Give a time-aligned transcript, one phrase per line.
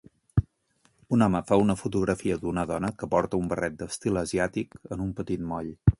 [1.17, 5.17] Un home fa una fotografia d'una dona que porta un barret d'estil asiàtic en un
[5.21, 5.75] petit moll.